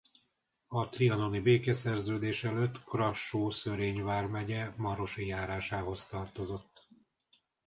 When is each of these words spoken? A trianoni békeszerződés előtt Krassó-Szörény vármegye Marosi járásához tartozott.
A 0.67 0.89
trianoni 0.89 1.39
békeszerződés 1.39 2.43
előtt 2.43 2.83
Krassó-Szörény 2.83 4.03
vármegye 4.03 4.73
Marosi 4.77 5.25
járásához 5.27 6.05
tartozott. 6.05 6.87